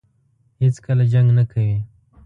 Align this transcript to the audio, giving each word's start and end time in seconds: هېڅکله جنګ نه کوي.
هېڅکله 0.61 1.03
جنګ 1.13 1.27
نه 1.37 1.43
کوي. 1.51 1.77